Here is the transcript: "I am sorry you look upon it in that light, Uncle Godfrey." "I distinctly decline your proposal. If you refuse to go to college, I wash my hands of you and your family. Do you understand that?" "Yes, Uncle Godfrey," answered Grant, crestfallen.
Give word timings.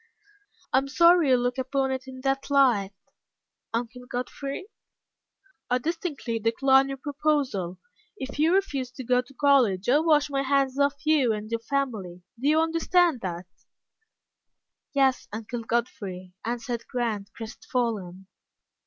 "I 0.73 0.79
am 0.79 0.87
sorry 0.87 1.29
you 1.29 1.37
look 1.37 1.59
upon 1.59 1.91
it 1.91 2.07
in 2.07 2.21
that 2.21 2.49
light, 2.49 2.91
Uncle 3.71 4.07
Godfrey." 4.09 4.65
"I 5.69 5.77
distinctly 5.77 6.39
decline 6.39 6.87
your 6.89 6.97
proposal. 6.97 7.77
If 8.17 8.39
you 8.39 8.51
refuse 8.55 8.89
to 8.93 9.03
go 9.03 9.21
to 9.21 9.33
college, 9.35 9.87
I 9.89 9.99
wash 9.99 10.27
my 10.31 10.41
hands 10.41 10.79
of 10.79 10.93
you 11.05 11.33
and 11.33 11.51
your 11.51 11.59
family. 11.59 12.23
Do 12.39 12.47
you 12.47 12.59
understand 12.59 13.21
that?" 13.21 13.45
"Yes, 14.91 15.27
Uncle 15.31 15.61
Godfrey," 15.61 16.33
answered 16.43 16.87
Grant, 16.87 17.31
crestfallen. 17.33 18.25